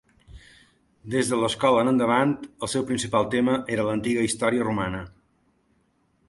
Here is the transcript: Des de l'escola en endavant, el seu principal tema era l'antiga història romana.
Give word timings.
Des 1.15 1.27
de 1.33 1.37
l'escola 1.41 1.83
en 1.85 1.91
endavant, 1.91 2.31
el 2.67 2.71
seu 2.73 2.85
principal 2.93 3.29
tema 3.37 3.59
era 3.77 3.87
l'antiga 3.91 4.25
història 4.31 4.65
romana. 4.71 5.05